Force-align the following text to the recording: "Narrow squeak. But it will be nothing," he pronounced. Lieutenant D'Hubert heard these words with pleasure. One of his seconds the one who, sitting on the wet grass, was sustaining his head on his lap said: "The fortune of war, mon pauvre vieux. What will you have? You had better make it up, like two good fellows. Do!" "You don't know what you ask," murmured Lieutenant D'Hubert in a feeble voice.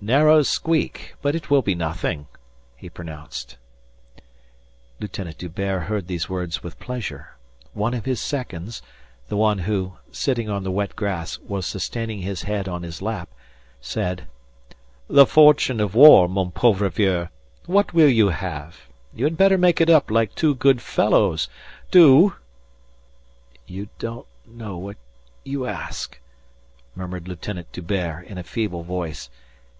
"Narrow 0.00 0.42
squeak. 0.42 1.14
But 1.22 1.34
it 1.36 1.48
will 1.48 1.62
be 1.62 1.74
nothing," 1.76 2.26
he 2.76 2.88
pronounced. 2.88 3.56
Lieutenant 5.00 5.38
D'Hubert 5.38 5.82
heard 5.84 6.06
these 6.08 6.28
words 6.28 6.60
with 6.62 6.78
pleasure. 6.80 7.36
One 7.72 7.94
of 7.94 8.04
his 8.04 8.20
seconds 8.20 8.82
the 9.28 9.36
one 9.36 9.58
who, 9.58 9.94
sitting 10.12 10.48
on 10.48 10.64
the 10.64 10.72
wet 10.72 10.96
grass, 10.96 11.38
was 11.38 11.66
sustaining 11.66 12.20
his 12.22 12.42
head 12.42 12.68
on 12.68 12.82
his 12.82 13.00
lap 13.00 13.28
said: 13.80 14.26
"The 15.08 15.26
fortune 15.26 15.78
of 15.80 15.94
war, 15.96 16.28
mon 16.28 16.50
pauvre 16.50 16.88
vieux. 16.90 17.28
What 17.66 17.92
will 17.92 18.08
you 18.10 18.28
have? 18.28 18.88
You 19.14 19.24
had 19.24 19.36
better 19.36 19.58
make 19.58 19.80
it 19.80 19.90
up, 19.90 20.10
like 20.10 20.34
two 20.34 20.56
good 20.56 20.80
fellows. 20.80 21.48
Do!" 21.92 22.34
"You 23.66 23.88
don't 24.00 24.26
know 24.46 24.76
what 24.76 24.96
you 25.44 25.66
ask," 25.66 26.20
murmured 26.94 27.26
Lieutenant 27.26 27.72
D'Hubert 27.72 28.26
in 28.26 28.38
a 28.38 28.44
feeble 28.44 28.82
voice. 28.82 29.28